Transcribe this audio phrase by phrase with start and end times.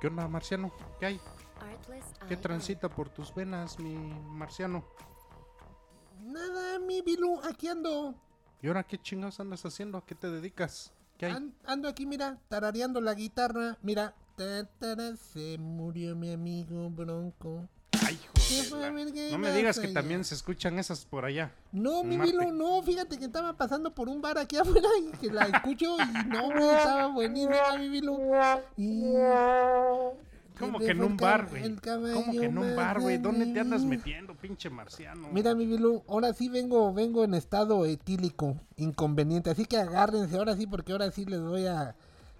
[0.00, 0.72] ¿Qué onda, Marciano?
[1.00, 1.20] ¿Qué hay?
[2.28, 3.94] ¿Qué transita por tus venas, mi
[4.30, 4.84] Marciano?
[6.22, 8.14] Nada, mi Bilu, aquí ando.
[8.62, 9.98] ¿Y ahora qué chingados andas haciendo?
[9.98, 10.92] ¿A qué te dedicas?
[11.16, 11.32] ¿Qué hay?
[11.32, 13.76] An- ando aquí, mira, tarareando la guitarra.
[13.82, 14.68] Mira, Ta,
[15.16, 17.68] se murió mi amigo Bronco.
[18.06, 20.34] Ay, hijo ¿Qué de fue, la- a ver, qué No me digas que también se
[20.34, 21.52] escuchan esas por allá.
[21.72, 22.16] No, mi.
[22.16, 25.96] Bilu, no, fíjate que estaba pasando por un bar aquí afuera y que la escucho
[25.96, 28.00] y no, güey, estaba buenísima, mi.
[28.76, 29.12] Y...
[30.58, 31.76] ¿Cómo que en un bar, güey?
[31.76, 33.18] ¿Cómo que en un bar, güey?
[33.18, 35.28] ¿Dónde te andas metiendo, pinche marciano?
[35.32, 40.56] Mira, mi Bilu, ahora sí vengo, vengo en estado etílico, inconveniente, así que agárrense ahora
[40.56, 41.94] sí, porque ahora sí les voy a,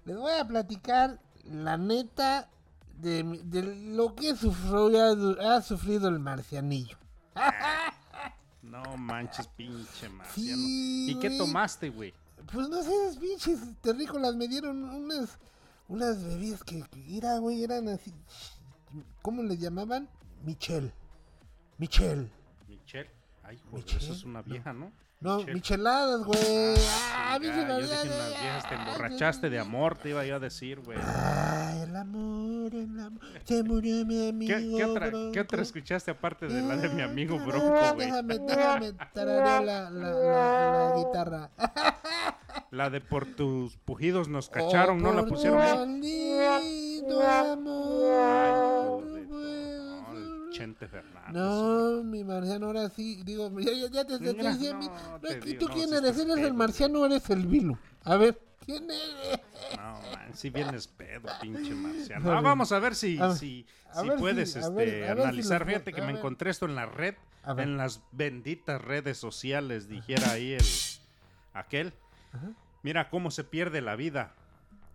[0.05, 2.49] les voy a platicar la neta
[3.01, 3.61] de, de
[3.95, 4.89] lo que sufrió,
[5.41, 6.97] ha sufrido el marcianillo.
[8.61, 10.61] No manches, pinche marciano.
[10.61, 11.37] Sí, ¿Y qué güey.
[11.39, 12.13] tomaste, güey?
[12.51, 15.39] Pues no sé, pinches terrícolas me dieron unas,
[15.87, 18.13] unas bebidas que, que era, güey, eran así,
[19.23, 20.07] ¿cómo le llamaban?
[20.43, 20.91] Michelle,
[21.79, 22.29] Michelle.
[22.67, 23.09] Michelle.
[23.43, 24.85] Ay, joder, Michelle, eso es una vieja, ¿no?
[24.85, 24.91] No,
[25.21, 25.53] Michelle.
[25.53, 26.75] micheladas, güey.
[26.77, 29.61] Ah, Ah, pinche yo dije las ya, viejas te ya, emborrachaste de ya.
[29.61, 30.97] amor, te iba yo a decir, güey.
[31.03, 33.21] Ay, el amor, el amor.
[33.43, 34.55] Se murió mi amigo.
[34.57, 38.07] ¿Qué, qué otra, ¿Qué otra escuchaste aparte de la de mi amigo Ah, Bronco, güey?
[38.07, 41.49] Déjame, déjame la, la, la, la guitarra.
[42.71, 47.57] La de por tus pujidos nos cacharon, ¿no la Oh, pusieron lindo Ay, amor.
[47.57, 48.68] no, el
[50.51, 51.33] Chente Fernández.
[51.33, 53.21] No, mi marciano, ahora sí.
[53.23, 54.91] Digo, ya, ya, ya te estoy diciendo.
[55.21, 56.17] no, ¿y ¿Tú quién eres?
[56.17, 57.77] ¿Eres el marciano o eres el Vilu?
[58.03, 59.39] A ver, ¿quién eres?
[59.77, 62.31] No, man, si vienes pedo, pinche marciano.
[62.31, 65.65] Ah, vamos a ver si, A si, a si ver si- puedes este, ver, analizar.
[65.65, 66.17] Fíjate que me ver.
[66.17, 67.15] encontré esto en la red,
[67.57, 70.65] en las benditas redes sociales, dijera ahí el
[71.53, 71.93] aquel.
[72.33, 72.51] Ajá.
[72.83, 74.33] Mira cómo se pierde la vida.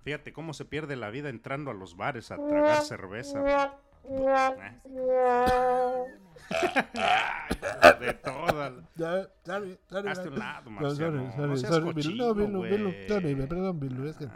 [0.05, 3.75] Fíjate cómo se pierde la vida entrando a los bares a tragar cerveza.
[8.01, 8.73] De todas.
[8.97, 11.33] Ya, sorry, sorry, Hazte un lado, No, Marciano.
[11.33, 11.95] sorry, sorry, No seas sorry, Bilu.
[11.95, 13.09] cochino, No, Bilu, Bilu, güey.
[13.09, 14.29] sorry, perdón, Bilu, es que...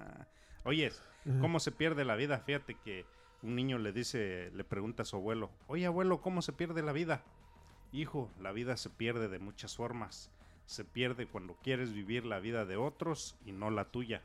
[0.64, 1.02] Oyes,
[1.40, 2.38] ¿cómo se pierde la vida?
[2.40, 3.04] Fíjate que
[3.42, 6.92] un niño le dice, le pregunta a su abuelo, oye abuelo, ¿cómo se pierde la
[6.92, 7.22] vida?
[7.92, 10.30] Hijo, la vida se pierde de muchas formas.
[10.66, 14.20] Se pierde cuando quieres vivir la vida de otros y no la tuya.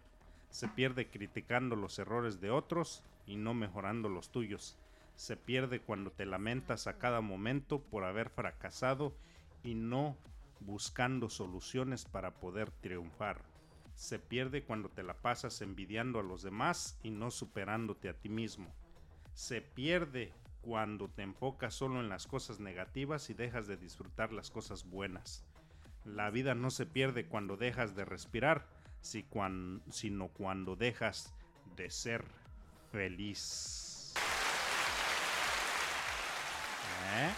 [0.50, 4.78] Se pierde criticando los errores de otros y no mejorando los tuyos.
[5.16, 9.16] Se pierde cuando te lamentas a cada momento por haber fracasado
[9.64, 10.18] y no
[10.60, 13.42] buscando soluciones para poder triunfar.
[13.96, 18.30] Se pierde cuando te la pasas envidiando a los demás y no superándote a ti
[18.30, 18.74] mismo.
[19.34, 24.50] Se pierde cuando te enfocas solo en las cosas negativas y dejas de disfrutar las
[24.50, 25.44] cosas buenas.
[26.06, 28.66] La vida no se pierde cuando dejas de respirar,
[29.02, 31.34] sino cuando dejas
[31.76, 32.24] de ser
[32.92, 33.83] feliz.
[37.16, 37.30] ¿Eh?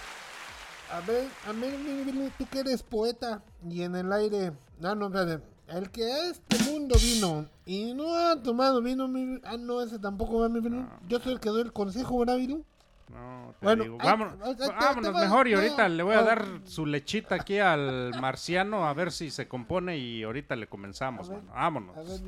[0.91, 4.51] A ver, a ver, tú que eres poeta y en el aire...
[4.83, 5.43] Ah, no, espérate.
[5.67, 9.39] El que a este mundo vino y no ha tomado vino, mi...
[9.43, 10.85] Ah, no, ese tampoco va, mi Bilu.
[11.07, 12.63] Yo soy el que doy el consejo, ¿verdad, Bilu?
[13.11, 13.97] No, te Bueno, digo.
[13.97, 16.23] Vámonos, ay, te- vámonos te vas- mejor y no, ahorita le voy a no.
[16.25, 21.29] dar su lechita aquí al marciano a ver si se compone y ahorita le comenzamos,
[21.29, 21.55] A ver, mano.
[21.55, 21.97] Vámonos.
[21.97, 22.21] A ver.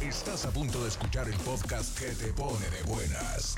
[0.00, 3.56] Estás a punto de escuchar el podcast que te pone de buenas.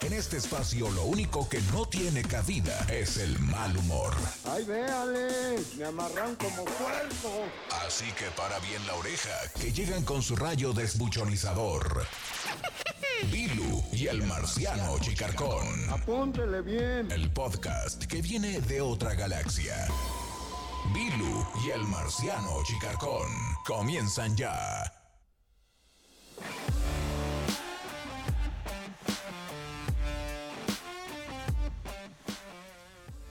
[0.00, 4.14] En este espacio lo único que no tiene cabida es el mal humor.
[4.44, 7.46] Ay, véale, me amarran como puerco.
[7.86, 12.06] Así que para bien la oreja, que llegan con su rayo desbuchonizador.
[13.32, 15.88] Bilu y el marciano Chicarcón.
[15.88, 17.10] Apúntele bien.
[17.10, 19.88] El podcast que viene de otra galaxia.
[20.92, 23.30] Bilu y el marciano Chicarcón.
[23.64, 25.03] Comienzan ya.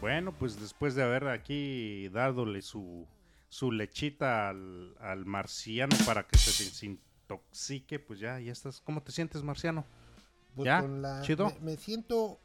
[0.03, 3.07] Bueno, pues después de haber aquí dadole su,
[3.47, 8.81] su lechita al, al marciano para que se desintoxique, pues ya, ya estás.
[8.81, 9.85] ¿Cómo te sientes, marciano?
[10.57, 10.81] Pues ¿Ya?
[10.81, 11.45] con la- ¿Chido?
[11.45, 12.37] Me, me siento,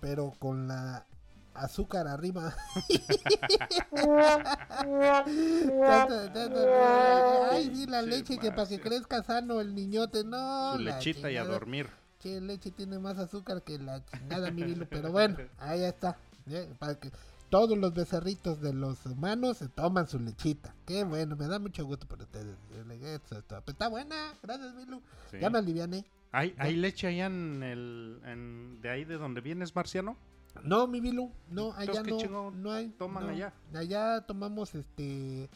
[0.00, 1.06] pero con la
[1.54, 2.52] azúcar arriba.
[7.52, 10.72] Ay, sí, la Sí, leche que para que crezca sano el niñote, no.
[10.72, 11.86] su la lechita y a dormir.
[12.18, 16.16] Che, leche tiene más azúcar que la chingada, mi pero bueno, ahí está.
[16.48, 17.10] Ya, Para que
[17.50, 20.74] todos los becerritos de los humanos se toman su lechita.
[20.86, 22.56] Qué bueno, me da mucho gusto por ustedes.
[23.02, 25.00] Eso pues está buena, gracias, Bilu.
[25.30, 25.38] Sí.
[25.40, 26.04] Ya me aliviané.
[26.30, 30.16] ¿Hay, ¿Hay leche allá en el, en- de ahí de donde vienes, marciano?
[30.62, 32.88] No, mi Bilu, no, allá Entonces, ¿qué no, no hay.
[32.90, 33.30] toman no.
[33.30, 33.52] allá?
[33.74, 35.48] Allá tomamos este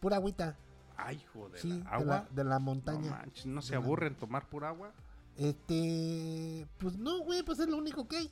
[0.00, 0.56] pura agüita.
[0.96, 2.28] Ay, hijo de Sí, la de la, agua.
[2.30, 3.10] de la No montaña.
[3.10, 4.92] manches, ¿no se De la- aburren tomar pura agua?
[5.36, 8.30] Este, pues no, güey, pues es lo único que hay.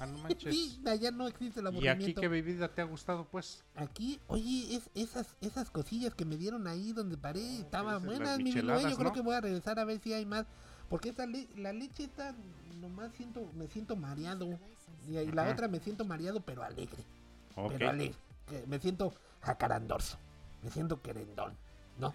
[0.00, 0.78] Ah, no manches.
[0.86, 2.20] Allá no existe el ¿Y aquí aburrimiento.
[2.20, 3.64] qué bebida te ha gustado, pues?
[3.74, 8.18] Aquí, oye, es, esas, esas cosillas que me dieron ahí donde paré, estaban dices, las
[8.18, 8.52] buenas, mi
[8.90, 10.46] Yo creo que voy a regresar a ver si hay más.
[10.88, 12.34] Porque esta le- la leche está,
[12.80, 14.58] nomás siento, me siento mareado.
[15.08, 15.52] Y, y la Ajá.
[15.52, 17.04] otra me siento mareado, pero alegre.
[17.54, 18.16] Pero alegre.
[18.66, 20.16] Me siento jacarandorso.
[20.62, 21.56] Me siento querendón.
[21.98, 22.12] ¿No?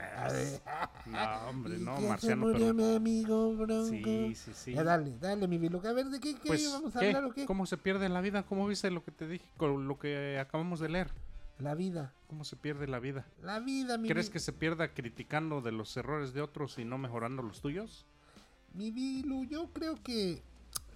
[1.08, 2.74] No, hombre, Y no, se Marciano, murió pero...
[2.74, 3.90] mi amigo Bronco.
[3.90, 4.74] Sí, sí, sí.
[4.74, 5.82] Ya dale, dale, mi Bilú.
[5.86, 7.08] A ver, ¿de qué, qué Pues, vamos a ¿qué?
[7.08, 7.46] hablar o qué?
[7.46, 8.44] ¿Cómo se pierde la vida?
[8.44, 11.10] ¿Cómo viste lo que te dije con lo que acabamos de leer?
[11.58, 12.14] La vida.
[12.28, 13.26] ¿Cómo se pierde la vida?
[13.42, 16.98] La vida, mi ¿Crees que se pierda criticando de los errores de otros y no
[16.98, 18.06] mejorando los tuyos?
[18.74, 20.42] Mi Bilu, yo creo que.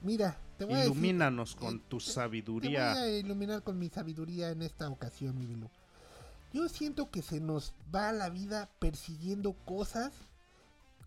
[0.01, 0.91] Mira, te voy a decir.
[0.93, 2.93] Ilumínanos con eh, tu Te voy sabiduría.
[2.93, 5.69] a iluminar con mi sabiduría en esta ocasión, mi Bilu.
[6.55, 10.13] Yo siento que se nos va la vida persiguiendo cosas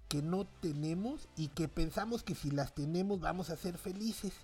[0.06, 4.34] que no tenemos y que pensamos que si las tenemos vamos a ser felices.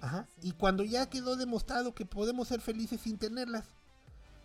[0.00, 0.26] Ajá.
[0.42, 3.64] Y cuando ya quedó demostrado que podemos ser felices sin tenerlas.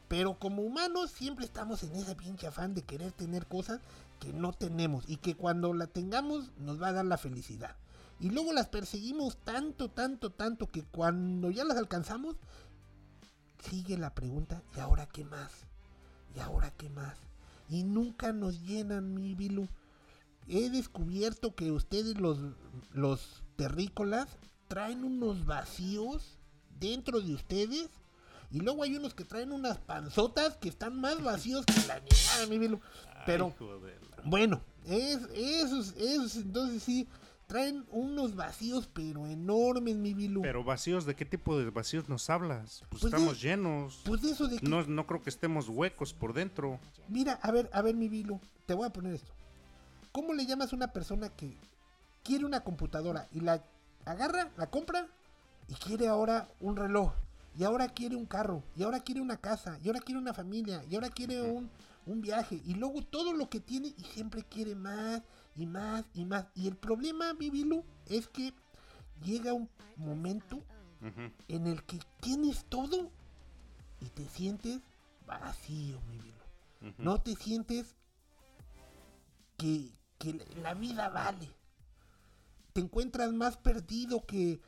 [0.07, 3.81] Pero como humanos siempre estamos en ese pinche afán de querer tener cosas
[4.19, 7.75] que no tenemos y que cuando la tengamos nos va a dar la felicidad.
[8.19, 12.36] Y luego las perseguimos tanto, tanto, tanto que cuando ya las alcanzamos,
[13.59, 15.51] sigue la pregunta, ¿y ahora qué más?
[16.36, 17.18] ¿Y ahora qué más?
[17.69, 19.68] Y nunca nos llenan, mi Bilu.
[20.48, 22.39] He descubierto que ustedes los,
[22.94, 24.27] los terrícolas
[24.68, 26.38] traen unos vacíos
[26.80, 27.89] dentro de ustedes.
[28.50, 32.48] Y luego hay unos que traen unas panzotas que están más vacíos que la niña,
[32.50, 32.80] mi Bilu.
[33.25, 33.53] Pero
[34.24, 37.07] bueno, es, esos, esos entonces sí,
[37.48, 40.42] traen unos vacíos pero enormes, mi Bilu.
[40.42, 42.84] Pero vacíos, ¿de qué tipo de vacíos nos hablas?
[42.90, 44.02] Pues, Pues de- estamos llenos.
[44.06, 44.68] pues de eso de que...
[44.68, 46.80] No, no creo que estemos huecos por dentro.
[47.08, 49.32] Mira, a ver, a ver, mi Bilu, te voy a poner esto.
[50.12, 51.56] ¿Cómo le llamas a una persona que
[52.24, 53.64] quiere una computadora y la
[54.06, 55.08] agarra, la compra
[55.70, 57.14] y quiere ahora un reloj?
[57.58, 60.84] Y ahora quiere un carro, y ahora quiere una casa, y ahora quiere una familia,
[60.92, 61.72] y ahora quiere un,
[62.06, 65.24] un viaje, y luego todo lo que tiene y siempre quiere más
[65.57, 66.48] y más y más.
[66.56, 68.54] Y el problema, mi Bilu, es que
[69.24, 70.63] llega un momento
[71.48, 73.12] en el que tienes todo
[74.00, 74.81] y te sientes
[75.25, 76.38] vacío, mi Bilu.
[76.81, 77.04] Ujú.
[77.04, 77.95] No te sientes
[79.57, 81.50] que, que la vida vale.
[82.74, 84.62] Te encuentras más perdido que,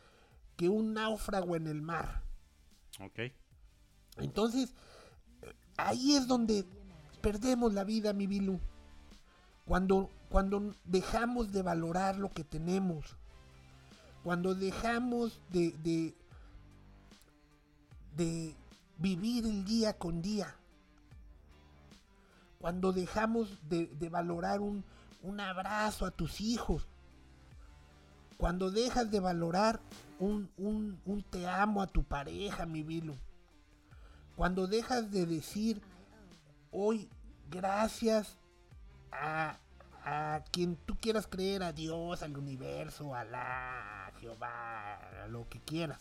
[0.56, 2.24] que un náufrago en el mar.
[3.00, 3.20] Ok.
[4.18, 4.74] Entonces,
[5.44, 6.66] eh, ahí es donde
[7.22, 8.60] perdemos la vida, mi Bilu.
[9.66, 13.16] Cuando, cuando dejamos de valorar lo que tenemos.
[14.24, 16.16] Cuando dejamos de,
[18.16, 18.56] de,
[18.98, 20.56] vivir el día con día.
[22.60, 24.84] Cuando dejamos de, de valorar un,
[25.24, 26.86] un abrazo a tus hijos.
[28.38, 29.80] Cuando dejas de valorar
[30.20, 33.18] un, un, un te amo a tu pareja, mi Bilu.
[34.36, 35.82] Cuando dejas de decir
[36.72, 37.10] hoy
[37.50, 38.38] gracias
[39.12, 39.58] a,
[40.04, 45.48] a quien tú quieras creer, a Dios, al universo, a la a Jehová, a lo
[45.50, 46.00] que quieras.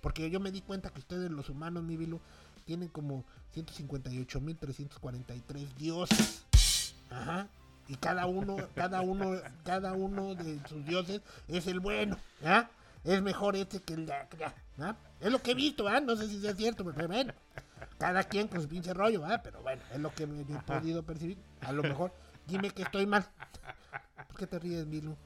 [0.00, 2.20] Porque yo me di cuenta que ustedes, los humanos, mi Bilu,
[2.64, 6.44] tienen como 158.343 dioses.
[7.10, 7.48] Ajá.
[7.86, 12.16] Y cada uno, cada uno, cada uno de sus dioses es el bueno.
[12.44, 12.70] ¿ah?
[13.04, 14.54] Es mejor este que el de acá.
[14.78, 14.94] ¿ah?
[15.20, 16.00] Es lo que he visto, ¿ah?
[16.00, 17.34] No sé si sea cierto, pero bueno.
[17.98, 19.42] Cada quien con su pinche rollo, ¿ah?
[19.42, 21.36] Pero bueno, es lo que he podido percibir.
[21.60, 22.10] A lo mejor,
[22.46, 23.26] dime que estoy mal.
[24.28, 25.16] ¿Por qué te ríes, Bilu?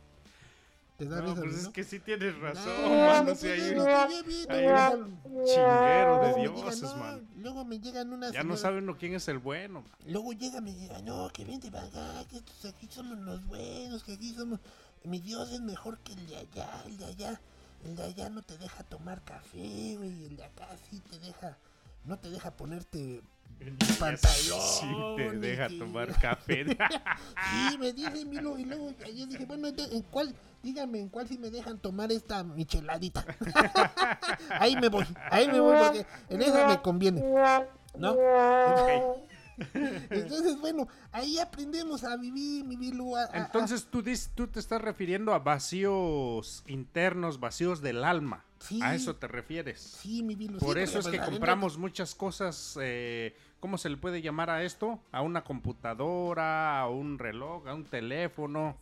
[0.96, 3.22] ¿Te da No, pues es que sí tienes razón, No, mano.
[3.30, 7.28] no sí hay un- chinguero de dioses, no, man.
[7.37, 9.82] Luego me llegan unas Ya no señoras- sabe uno quién es el bueno.
[9.82, 9.90] man.
[10.06, 14.02] Luego llega, me llega, no, que vente para acá, que estos aquí somos los buenos,
[14.02, 14.58] que aquí somos...
[15.04, 17.40] Mi Dios es mejor que el de allá, el de allá.
[17.84, 21.56] El de allá no te deja tomar café, güey, el de acá sí te deja...
[22.04, 23.22] No te deja ponerte
[23.99, 24.61] pantalón.
[24.61, 24.87] Sí
[25.17, 26.64] te deja tomar café.
[27.71, 30.35] Sí, me dicen, Milo, y luego yo dije, bueno, entonces, ¿en cuál?
[30.62, 33.25] Díganme, ¿en cuál sí me dejan tomar esta micheladita?
[34.59, 37.23] ahí me voy, ahí me voy, porque en esa me conviene,
[37.97, 38.17] ¿no?
[40.11, 42.64] Entonces, bueno, ahí aprendemos a vivir,
[43.17, 48.45] a- a- Entonces tú, dis- tú te estás refiriendo a vacíos internos, vacíos del alma.
[48.61, 48.81] Sí.
[48.83, 49.81] A eso te refieres.
[49.81, 50.59] sí, mi Bilu.
[50.59, 54.65] Por sí, eso es que compramos muchas cosas, eh, ¿cómo se le puede llamar a
[54.65, 55.00] esto?
[55.12, 58.77] A una computadora, a un reloj, a un teléfono,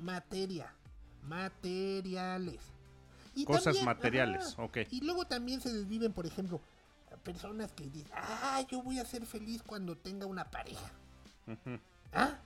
[0.00, 0.72] Materia,
[1.24, 2.60] materiales.
[3.34, 4.78] Y cosas también, materiales, ajá, ok.
[4.90, 6.60] Y luego también se desviven, por ejemplo,
[7.22, 10.92] personas que dicen, ah, yo voy a ser feliz cuando tenga una pareja.
[11.46, 11.78] Ujú.
[12.12, 12.38] ¿Ah?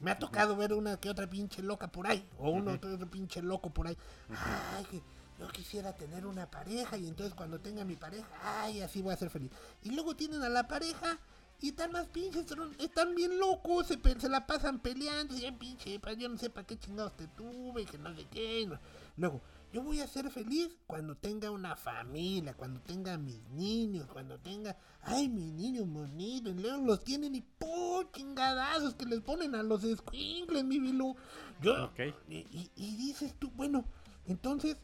[0.00, 2.28] Me ha tocado ver una que otra pinche loca por ahí.
[2.38, 3.96] O uno otro pinche loco por ahí.
[4.28, 5.02] Ay, que
[5.38, 6.96] yo quisiera tener una pareja.
[6.96, 9.50] Y entonces cuando tenga mi pareja, ay, así voy a ser feliz.
[9.82, 11.18] Y luego tienen a la pareja.
[11.60, 12.46] Y están más pinches,
[12.78, 16.76] están bien locos, se, la pasan peleando, y ya pinche, yo no sé para qué
[16.76, 18.68] chingados te tuve, que no sé qué.
[19.16, 19.40] Luego,
[19.72, 24.76] yo voy a ser feliz cuando tenga una familia, cuando tenga mis niños, cuando tenga,
[25.00, 28.04] ay, mis niños bonitos, y luego los tienen y ¡pum!
[28.12, 31.16] chingadazos que les ponen a los escuincles, mi Bilu.
[31.62, 31.90] Yo,
[32.28, 33.84] y, y- y dices tú, bueno,
[34.26, 34.76] entonces,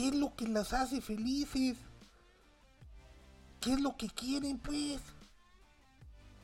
[0.00, 1.76] ¿qué es lo que las hace felices?
[3.60, 4.98] ¿Qué es lo que quieren, pues?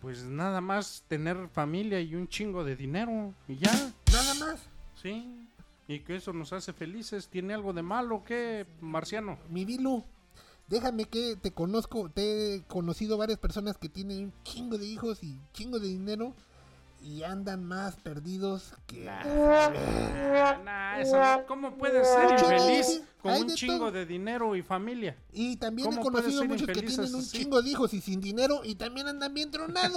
[0.03, 3.33] Pues nada más tener familia y un chingo de dinero.
[3.49, 3.73] Y ya,
[4.13, 4.61] Nada más.
[5.01, 5.43] sí.
[5.89, 7.29] Y que eso nos hace felices.
[7.29, 9.39] ¿Tiene algo de malo qué, Marciano?
[9.49, 10.05] Mi Bilu,
[10.67, 15.23] déjame que te conozco, te he conocido varias personas que tienen un chingo de hijos
[15.23, 16.35] y chingo de dinero
[17.07, 19.05] y andan más perdidos que...
[19.05, 23.57] Nah, eso no- ¿Cómo puedes ser Mucho infeliz con de un todo.
[23.57, 25.17] chingo de dinero y familia?
[25.33, 28.21] Y también he ¿Cómo puedes conocido muchos que tienen un chingo de hijos y sin
[28.21, 29.97] dinero y también andan bien tronados.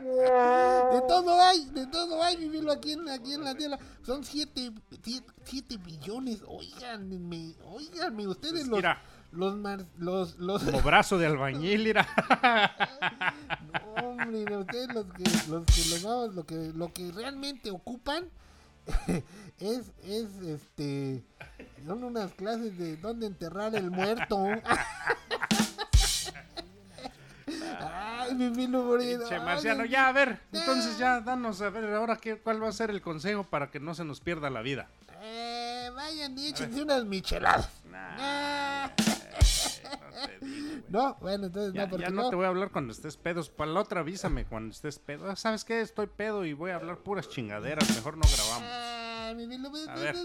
[0.00, 3.78] de todo hay, de todo hay, vivirlo aquí en, aquí en la tierra.
[4.02, 4.72] Son 7
[5.44, 6.42] siete, billones.
[6.46, 8.78] Oiganme, oiganme, ustedes Pues los...
[8.78, 9.00] mira.
[9.32, 12.06] Los, mar- los, los, Como brazo de albañil, mira.
[13.96, 17.70] No, hombre, de ustedes los que, los que los vamos, lo que, lo que realmente
[17.70, 18.24] ocupan
[19.58, 21.22] es, es este,
[21.86, 24.44] son unas clases de dónde enterrar el muerto.
[27.82, 29.28] Ay, mi filo bonito.
[29.28, 30.40] Che, Marciano, ya, a ver.
[30.52, 33.80] Entonces ya, danos, a ver, ahora qué, cuál va a ser el consejo para que
[33.80, 34.88] no se nos pierda la vida.
[35.22, 37.68] Eh, vayan y échense unas micheladas.
[37.90, 38.16] Nah.
[40.90, 43.48] No, bueno, entonces Ya, no, porque ya no, te voy a hablar cuando estés pedos.
[43.48, 45.30] Para la otra avísame cuando estés pedo.
[45.30, 45.80] Ah, ¿Sabes qué?
[45.80, 47.94] Estoy pedo y voy a hablar puras chingaderas.
[47.94, 49.36] Mejor no grabamos.
[49.36, 49.46] Mi
[49.88, 50.16] A ver.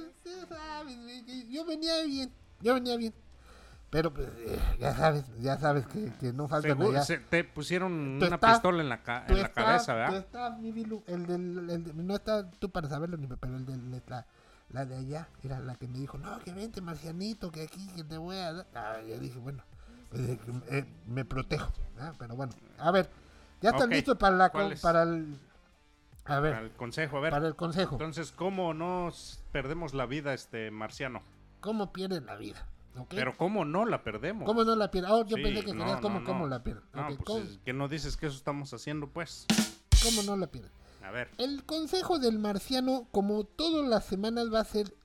[1.50, 3.14] yo venía bien, yo venía bien.
[3.92, 6.48] Pero pues, eh, ya sabes, ya sabes que, que no
[6.98, 7.04] allá.
[7.06, 10.18] se- te pusieron Tu una staff, pistola en la, ca- en la staff, cabeza, ¿verdad?
[10.18, 13.66] staff, mi Bilu, el del, el de- no está tú para saberlo, ni- pero el
[13.66, 14.26] de la,
[14.70, 18.04] la de allá, era la que me dijo, no, que vente, marcianito, que aquí, que
[18.04, 18.68] te voy a dar.
[18.74, 19.64] Ah, yo dije, bueno,
[20.14, 20.38] eh,
[20.70, 21.72] eh, me protejo,
[22.18, 23.10] pero bueno, a ver,
[23.62, 25.38] ya están listos para la, para el,
[26.26, 27.32] a ver, Al consejo, a ver.
[27.32, 27.96] para el consejo.
[27.96, 31.22] Entonces, ¿cómo nos perdemos la vida, este marciano?
[31.62, 32.68] ¿Cómo pierden la vida?
[32.98, 33.10] ¿ok?
[33.10, 34.46] Pero ¿cómo no la perdemos?
[34.46, 35.12] ¿Cómo no la pierden?
[35.12, 36.48] Oh, yo Sí, pensé que no, querías cómo, no, cómo no.
[36.48, 36.84] la pierden.
[36.92, 39.46] Pues ¿cómo, es que no dices que eso estamos haciendo, pues.
[40.04, 40.72] cómo no la pierden?
[41.04, 41.30] A ver.
[41.38, 44.96] El consejo del marciano, como todas las semanas, va a ser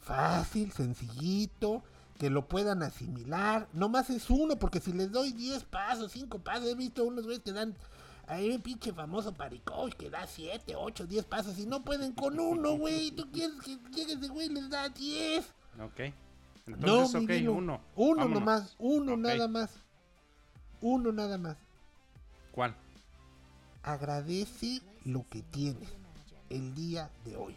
[0.00, 1.82] fácil, sencillito,
[2.18, 3.68] que lo puedan asimilar.
[3.72, 7.42] Nomás es uno, porque si les doy 10 pasos, 5 pasos, he visto unos güeyes
[7.42, 7.74] que dan.
[8.26, 12.38] Hay un pinche famoso paricoch que da 7, 8, 10 pasos y no pueden con
[12.38, 13.10] uno, güey.
[13.12, 15.46] ¿Tú quieres que llegue ese güey y les da 10?
[15.80, 16.00] Ok.
[16.66, 17.80] No, Entonces, mi ok, uno.
[17.96, 18.40] Uno Vámonos.
[18.40, 19.70] nomás, uno nada más.
[20.82, 21.56] Uno nada más.
[22.52, 22.74] ¿Cuál?
[23.82, 25.88] Agradece lo que tienes
[26.50, 27.56] el día de hoy.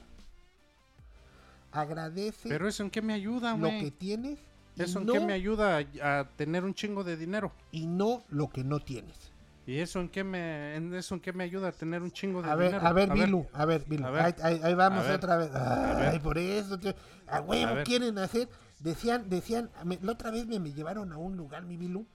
[1.74, 3.92] Agradece Pero eso en qué me ayuda, lo que güey.
[3.92, 4.40] tienes
[4.78, 7.52] ¿Eso en no, qué me ayuda a, a tener un chingo de dinero?
[7.72, 9.32] y no lo que no tienes.
[9.68, 12.42] ¿Y eso en qué me, en eso en qué me ayuda a tener un chingo
[12.42, 12.88] de A ver, dinero?
[12.88, 14.06] a ver, Bilu, a ver, Bilu.
[14.06, 14.26] A ver.
[14.26, 15.16] Ahí, ahí- ahí vamos A ver.
[15.18, 15.52] otra vez.
[15.54, 16.80] Ay, por eso.
[17.28, 18.50] A huevo A quieren hacer.
[18.80, 22.06] Decían, decían, me- la otra vez me, me llevaron a un lugar, mi Bilu.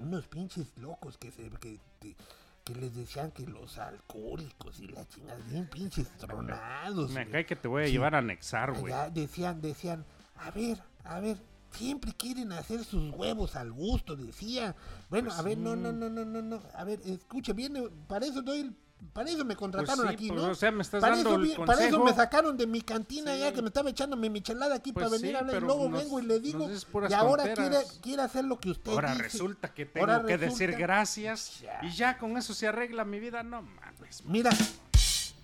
[0.00, 2.16] Unos pinches locos que se, que, que,
[2.64, 7.10] que les decían que los alcohólicos y la chingada, bien pinches tronados.
[7.10, 7.92] Me cae que te voy a Sí.
[7.92, 8.94] llevar a anexar, güey.
[9.12, 10.04] Decían, decían,
[10.36, 11.36] a ver, a ver,
[11.72, 14.74] siempre quieren hacer sus huevos al gusto, decía.
[15.08, 15.80] Bueno, Pues a ver, no, sí.
[15.80, 16.62] no, no, no, no, no.
[16.74, 17.74] A ver, escuche bien,
[18.08, 18.76] para eso doy el-
[19.14, 20.50] para eso me contrataron Pues sí, aquí, pues, ¿no?
[20.50, 23.32] o sea, me estás para, dando eso, el para eso me sacaron de mi cantina
[23.32, 23.40] Sí.
[23.40, 25.60] ya que me estaba echando mi michelada aquí Pues para venir sí, a hablar y
[25.64, 26.68] luego nos- vengo y le digo
[27.08, 29.22] y ahora quiere, quiere hacer lo que usted Ahora dice.
[29.22, 31.80] resulta que tengo Ahora que resulta- decir gracias Ya.
[31.82, 33.42] y ya con eso se arregla mi vida.
[33.42, 34.22] No mames.
[34.26, 34.50] Mira,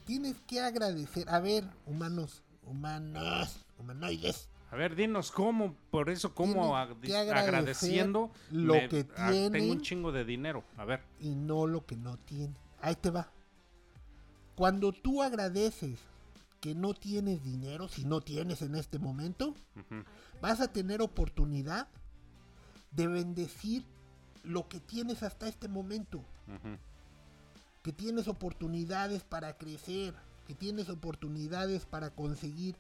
[0.05, 1.27] tienes que agradecer.
[1.31, 4.49] A ver, humanos, humanos, humanoides.
[4.71, 6.97] A ver, dinos cómo, por eso, cómo ag-
[7.35, 10.65] agradeciendo lo que ah, tengo un chingo de dinero.
[10.77, 12.55] A ver, y no lo que no tiene.
[12.83, 13.31] Ahí te va.
[14.57, 15.99] Cuando tú agradeces
[16.61, 19.55] que no tienes dinero, si no tienes en este momento,
[20.41, 21.89] vas a tener oportunidad
[22.91, 23.85] de bendecir
[24.43, 26.25] lo que tienes hasta este momento.
[27.83, 30.15] Que tienes oportunidades para crecer,
[30.47, 32.75] que tienes oportunidades para conseguir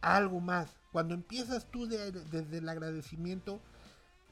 [0.00, 0.76] algo más.
[0.92, 3.60] Cuando empiezas tú de- desde el agradecimiento,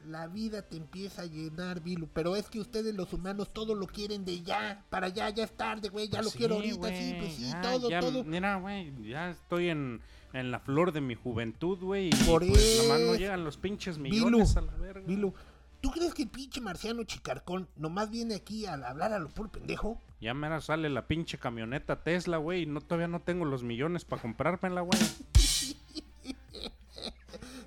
[0.07, 2.07] la vida te empieza a llenar, Vilu.
[2.13, 5.51] Pero es que ustedes los humanos todo lo quieren de ya, para allá, ya es
[5.57, 8.23] tarde, güey, ya Pues lo sí, quiero ahorita, sí, pues sí, ya, todo, ya, todo.
[8.23, 10.01] Mira, güey, ya estoy en,
[10.33, 12.09] en la flor de mi juventud, güey.
[12.09, 15.01] Y Por pues nada más no llegan los pinches Vilu, millones a la verga.
[15.07, 15.33] Vilu,
[15.81, 19.51] ¿tú crees que el pinche marciano chicarcón nomás viene aquí a hablar a lo puro
[19.51, 19.99] pendejo?
[20.21, 22.63] Ya mera sale la pinche camioneta Tesla, güey.
[22.63, 24.99] Y no, todavía no tengo los millones para comprármela, güey.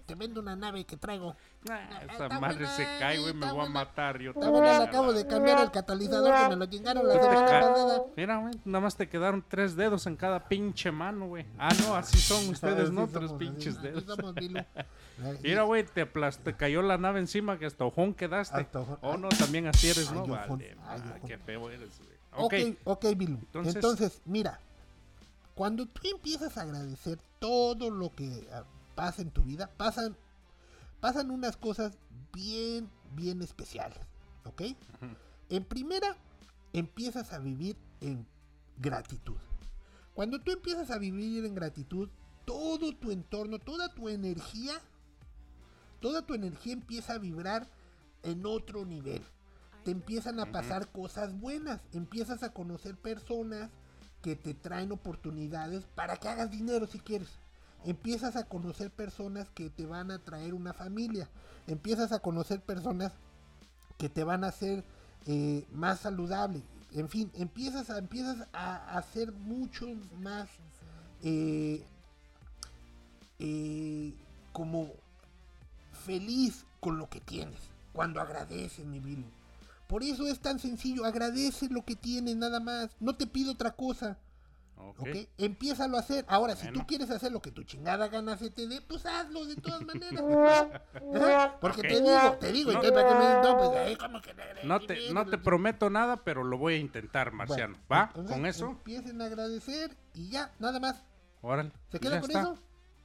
[0.09, 1.37] Te vendo una nave que traigo.
[1.69, 3.35] Nah, esa está madre buena, se cae, güey.
[3.35, 6.57] Me voy a matar yo buena, le también, acabo de cambiar el catalizador que me
[6.57, 8.03] lo chingaron la semana pasada.
[8.17, 11.45] Mira, güey, nada más te quedaron tres dedos en cada pinche mano, güey.
[11.59, 13.07] Ah, no, así son ustedes, ¿no?
[13.07, 14.07] Tres pinches dedos.
[15.43, 16.07] Mira, güey, te,
[16.57, 18.67] cayó la nave encima que hasta ojón quedaste.
[19.03, 20.27] Oh, no, también así eres, ¿no?
[20.27, 20.75] Vale,
[21.27, 22.71] qué feo eres, güey.
[22.73, 23.39] Ok, Ok, Bilu.
[23.53, 24.59] Entonces- mira,
[25.55, 28.65] cuando tú empiezas a agradecer todo lo que ah,
[28.99, 30.17] pasa en tu vida, pasan,
[30.99, 31.97] pasan unas cosas
[32.33, 34.01] bien, bien especiales,
[34.45, 34.63] ¿ok?
[35.51, 36.17] En primera,
[36.73, 38.27] empiezas a vivir en
[38.77, 39.37] gratitud.
[40.15, 42.09] Cuando tú empiezas a vivir en gratitud,
[42.45, 44.75] todo tu entorno, toda tu energía,
[46.01, 47.69] toda tu energía empieza a vibrar
[48.25, 49.23] en otro nivel.
[49.85, 53.71] Te empiezan a pasar cosas buenas, empiezas a conocer personas
[54.23, 57.39] que te traen oportunidades para que hagas dinero si quieres.
[57.85, 61.29] Empiezas a conocer personas que te van a traer una familia.
[61.67, 63.13] Empiezas a conocer personas
[63.99, 64.85] que te van a hacer
[65.27, 66.63] eh, más saludable.
[66.93, 69.87] En fin, empiezas a, empiezas a hacer mucho
[70.21, 70.49] más
[71.23, 71.85] eh,
[73.39, 74.15] eh,
[74.53, 74.91] como
[75.93, 77.61] feliz con lo que tienes.
[77.93, 79.27] Cuando agradeces, mi Bilu.
[79.87, 81.05] Por eso es tan sencillo.
[81.05, 82.91] Agradece lo que tienes nada más.
[83.01, 84.19] No te pido otra cosa.
[84.79, 85.01] Ok.
[85.01, 85.09] ¿Ok?
[85.39, 86.25] Empiézalo a hacer.
[86.29, 89.45] Ahora, si tú quieres hacer lo que tu chingada gana se te dé, pues hazlo
[89.45, 90.23] de todas maneras.
[91.61, 92.81] Porque te digo, te digo, No.
[92.81, 96.45] para que me no, pues ahí como que No te, no te prometo nada, pero
[96.45, 97.77] lo voy a intentar, Marciano.
[97.91, 98.07] ¿Va?
[98.09, 98.67] entonces, ¿Con eso?
[98.71, 101.03] Empiecen a agradecer y ya, nada más.
[101.43, 101.73] Órale.
[101.91, 102.41] ¿Se queda con está.
[102.43, 102.59] eso?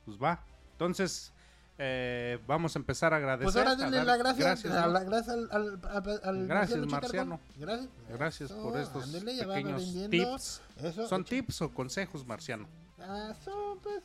[0.06, 0.44] Pues va.
[0.72, 1.34] Entonces,
[1.78, 3.46] eh, vamos a empezar a agradecer.
[3.46, 6.86] Pues ahora denle la gracia, gracias, a la gracia al, al, al- al Gracias.
[6.88, 7.40] Marciano.
[7.58, 7.90] Gracias.
[8.10, 10.62] Gracias por Eso, estos ya va pequeños tips.
[10.84, 12.68] Eso, ¿Son tips o consejos, Marciano?
[13.00, 14.04] Ah, son pues.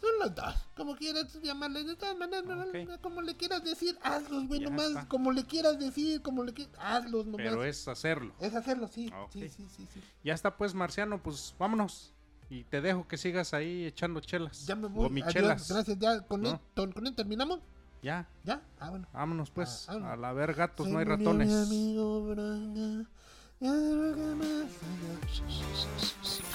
[0.00, 0.54] Son los dos.
[0.76, 3.00] Como quieras llamarle, de todas maneras, Ok.
[3.00, 4.88] como le quieras decir, hazlos, güey, Ya nomás.
[4.88, 5.08] está.
[5.08, 7.46] Como le quieras decir, como le quieras, hazlos nomás.
[7.46, 8.34] Pero es hacerlo.
[8.38, 9.10] Es hacerlo, sí.
[9.22, 9.32] Ok.
[9.32, 10.02] Sí, sí, sí, sí.
[10.22, 12.12] Ya está, pues, Marciano, pues vámonos.
[12.48, 14.66] Y te dejo que sigas ahí echando chelas.
[14.66, 15.04] Ya me voy.
[15.04, 15.62] Gomichelas.
[15.62, 15.98] Adiós, gracias.
[15.98, 16.50] Ya con, ¿No?
[16.50, 17.60] él, con, con él terminamos.
[18.02, 18.62] Ya, ¿Ya?
[18.78, 19.08] Ah, bueno.
[19.12, 19.86] vámonos, pues.
[19.88, 20.12] Ah, vámonos.
[20.12, 21.52] a la ver gatos, no hay ratones.
[21.52, 22.34] amigo.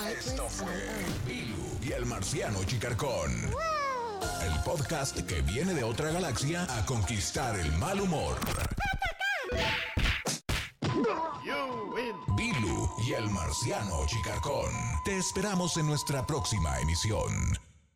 [0.07, 0.71] Esto fue
[1.25, 3.31] Bilu y el marciano Chicarcón.
[4.43, 8.37] El podcast que viene de otra galaxia a conquistar el mal humor.
[13.03, 14.71] Y el marciano Chicarcón.
[15.03, 17.57] Te esperamos en nuestra próxima emisión.